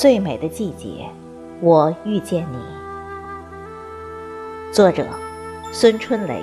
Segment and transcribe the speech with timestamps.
[0.00, 1.06] 最美的季节，
[1.60, 2.56] 我遇见你。
[4.72, 5.06] 作者：
[5.72, 6.42] 孙春雷，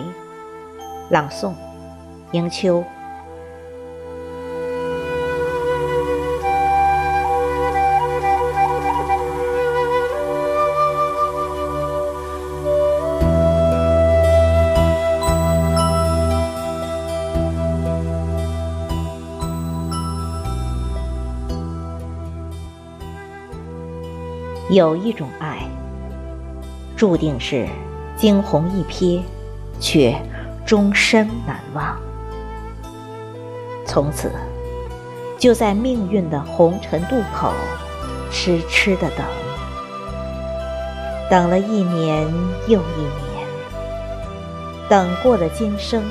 [1.09, 1.53] 朗诵：
[2.33, 2.83] 迎秋。
[24.69, 25.59] 有一种爱，
[26.97, 27.65] 注定是
[28.17, 29.21] 惊鸿一瞥，
[29.79, 30.13] 却
[30.65, 31.97] 终身难忘。
[33.85, 34.29] 从此，
[35.39, 37.53] 就在命运的红尘渡口，
[38.29, 39.25] 痴痴的等，
[41.29, 42.27] 等了一年
[42.67, 43.47] 又一年，
[44.89, 46.03] 等过了今生，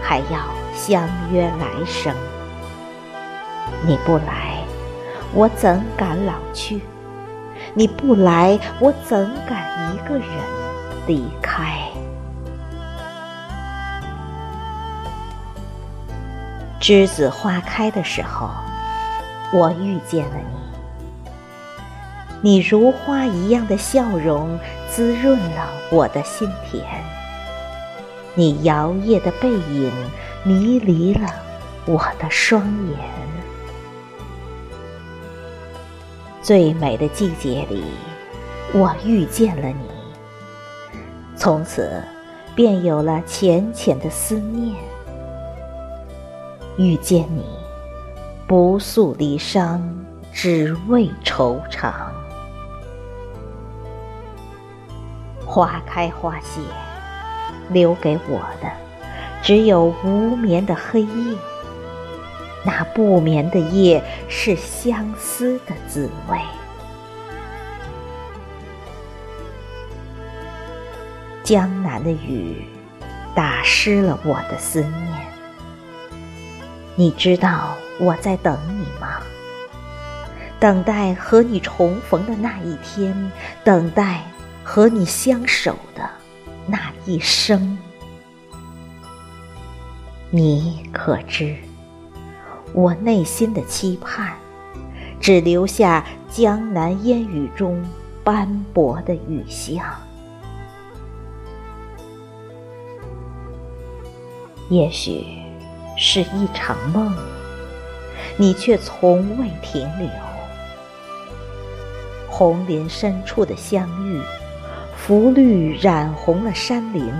[0.00, 0.38] 还要
[0.76, 2.14] 相约来生。
[3.84, 4.62] 你不来，
[5.34, 6.80] 我怎敢老去？
[7.74, 10.26] 你不来，我怎敢一个人
[11.06, 11.78] 离开？
[16.80, 18.50] 栀子花开的时候，
[19.52, 20.60] 我遇见了你。
[22.42, 24.58] 你如花一样的笑容
[24.88, 26.82] 滋润了我的心田。
[28.34, 29.92] 你摇曳的背影
[30.42, 31.28] 迷离了
[31.84, 32.98] 我的双眼。
[36.42, 37.84] 最美的季节里，
[38.72, 39.90] 我遇见了你。
[41.36, 42.02] 从此，
[42.54, 44.74] 便有了浅浅的思念。
[46.76, 47.44] 遇见你，
[48.46, 49.80] 不诉离殇，
[50.32, 51.92] 只为惆怅。
[55.44, 56.60] 花开花谢，
[57.68, 58.70] 留给我的，
[59.42, 61.36] 只有无眠的黑夜。
[62.64, 66.38] 那不眠的夜，是相思的滋味。
[71.42, 72.64] 江南的雨，
[73.34, 75.06] 打湿了我的思念。
[76.94, 79.22] 你知道我在等你吗？
[80.60, 83.32] 等待和你重逢的那一天，
[83.64, 84.20] 等待
[84.62, 86.08] 和你相守的
[86.66, 87.78] 那一生。
[90.28, 91.56] 你可知？
[92.72, 94.34] 我内心的期盼，
[95.20, 97.84] 只留下江南烟雨中
[98.22, 99.84] 斑驳的雨巷。
[104.68, 105.26] 也许
[105.98, 107.12] 是一场梦，
[108.36, 110.08] 你却从未停留。
[112.28, 114.20] 红林深处的相遇，
[114.96, 117.12] 浮绿染红了山林，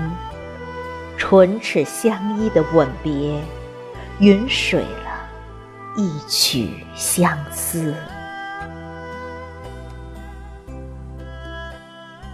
[1.18, 3.40] 唇齿相依的吻别，
[4.20, 5.09] 云水了。
[5.96, 7.94] 一曲相思，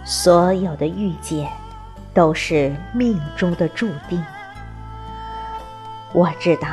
[0.05, 1.49] 所有的遇见
[2.13, 4.23] 都是命中的注定。
[6.13, 6.67] 我知道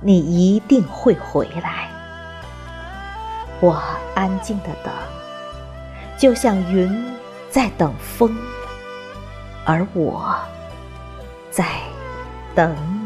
[0.00, 1.88] 你一定会回来，
[3.60, 3.80] 我
[4.14, 4.92] 安静的等，
[6.18, 7.06] 就像云
[7.50, 8.36] 在等风，
[9.64, 10.36] 而我
[11.50, 11.64] 在
[12.54, 13.05] 等你。